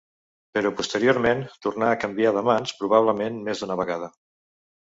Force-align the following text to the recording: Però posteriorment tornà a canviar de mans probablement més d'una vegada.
Però 0.57 0.71
posteriorment 0.79 1.43
tornà 1.67 1.91
a 1.91 1.99
canviar 2.05 2.33
de 2.39 2.43
mans 2.49 2.75
probablement 2.81 3.39
més 3.51 3.63
d'una 3.63 3.81
vegada. 3.83 4.09